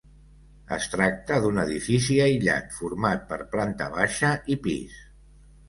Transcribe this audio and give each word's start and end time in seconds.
Es 0.77 0.87
tracta 0.93 1.37
d'un 1.43 1.63
edifici 1.65 2.17
aïllat 2.25 2.75
format 2.79 3.23
per 3.35 3.41
planta 3.55 3.93
baixa 4.01 4.35
i 4.57 4.61
pis. 4.67 5.01